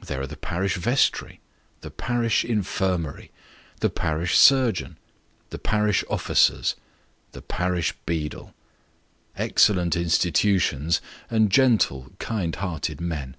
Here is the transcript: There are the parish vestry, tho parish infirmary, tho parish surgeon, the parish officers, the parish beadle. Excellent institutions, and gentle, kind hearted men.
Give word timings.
There 0.00 0.20
are 0.20 0.28
the 0.28 0.36
parish 0.36 0.76
vestry, 0.76 1.40
tho 1.80 1.90
parish 1.90 2.44
infirmary, 2.44 3.32
tho 3.80 3.88
parish 3.88 4.38
surgeon, 4.38 4.96
the 5.50 5.58
parish 5.58 6.04
officers, 6.08 6.76
the 7.32 7.42
parish 7.42 7.92
beadle. 8.06 8.54
Excellent 9.36 9.96
institutions, 9.96 11.00
and 11.28 11.50
gentle, 11.50 12.12
kind 12.20 12.54
hearted 12.54 13.00
men. 13.00 13.36